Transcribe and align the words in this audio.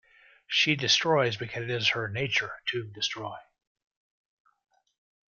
She 0.47 0.75
destroys 0.75 1.37
because 1.37 1.61
it 1.61 1.69
is 1.69 1.89
her 1.89 2.09
nature 2.09 2.63
to 2.71 2.87
destroy. 2.91 3.37